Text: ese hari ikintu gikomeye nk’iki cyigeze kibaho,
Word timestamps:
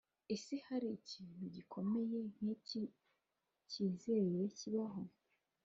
ese 0.35 0.53
hari 0.67 0.87
ikintu 0.99 1.43
gikomeye 1.55 2.19
nk’iki 2.35 2.81
cyigeze 3.69 4.21
kibaho, 4.57 5.01